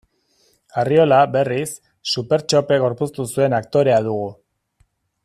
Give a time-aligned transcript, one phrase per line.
[0.83, 1.67] Arriola, berriz,
[2.15, 4.29] Supertxope gorpuztu zuen aktorea dugu.